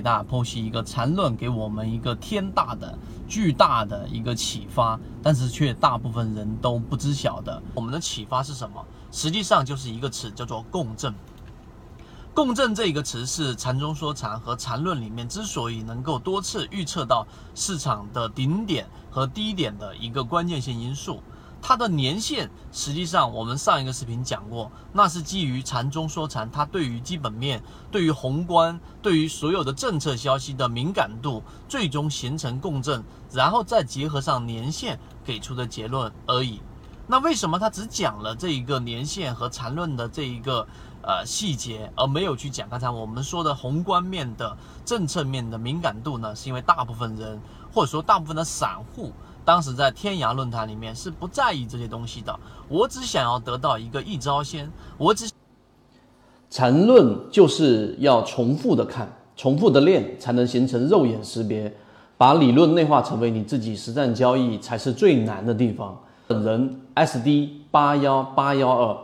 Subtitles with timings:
[0.00, 7.62] 给大家剖析一个缠论，给我们一个天大的、巨大的一个启发，但是却大部分人都不知晓的。
[7.74, 8.82] 我们的启发是什么？
[9.12, 11.14] 实际上就是一个词，叫做共振。
[12.32, 21.22] 共振这一个词是禅中说禅和禅论里面之所以能够多次预测到市场的顶点和低点的一个关键性因素。
[21.62, 36.60] 它的年限，实际上我们上一个视频讲过，那是基于禅中说禅，它对于基本面、对于宏观、对于所有的政策消息的敏感度，最终形成共振，然后再结合上年限给出的结论而已。
[37.06, 40.66] 那为什么他只讲了这一个年限和缠论的这一个
[41.02, 46.36] 呃细节，而没有去讲刚才我们说的宏观面的政策面的敏感度呢？
[46.36, 47.40] 是因为大部分人
[47.72, 49.12] 或者说大部分的散户，
[49.44, 52.38] 当时在天涯论坛里面是不在意这些东西的。
[52.68, 55.28] 我只想要得到一个一招鲜，我只
[56.50, 61.72] 缠论就是要重复的看，重复的练，才能形成肉眼识别，
[62.16, 65.98] 把理论内化成为你自己实战交易，才是最难的地方。
[66.26, 68.96] 本人 SD 八幺八幺二，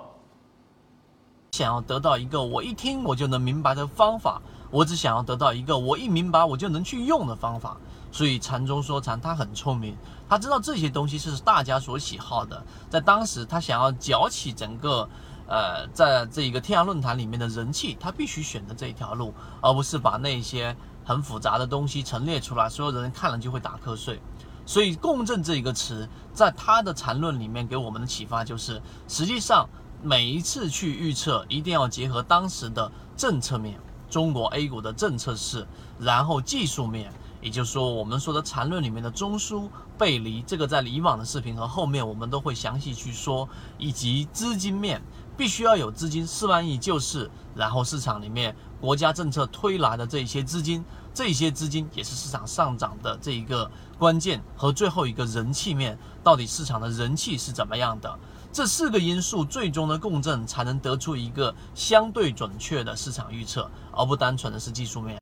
[1.53, 7.77] 想要得到一个我一听我就能明白的方法，我只想要得到一个我一明白我就能去用的方法。
[8.17, 9.95] 所以禅中说禅，他很聪明，
[10.27, 12.65] 他知道这些东西是大家所喜好的。
[12.89, 15.07] 在当时，他想要搅起整个，
[15.47, 24.19] 呃，在这一个天涯论坛里面的人气，他必须选择这一条路，而不是把那些很复杂的东西陈列出来，所有人看了就会打瞌睡。
[24.65, 29.69] 所以，共振这一个词，在他的禅论里面给我们的启发就是，实际上
[30.03, 35.67] 每一次去预测，一定要结合当时的政策面，中国 A 股的政策是，
[35.99, 37.13] 然后技术面，
[37.47, 45.01] 也就是说我们说的缠论里面的中枢背离，这个在以往的视频和后面我们都会详细去说，以及资金面，
[45.37, 50.85] 必须要有资金四万亿救市，然后市场里面国家政策推来的这些资金。
[51.15, 58.19] 这些资金也是市场上涨的这一个关键和最后一个人气面，到底市场的人气是怎么样的？
[58.53, 65.15] 这四个因素最终的共振，才能得出一个相对准确的市场预测，而不单纯的是技术面。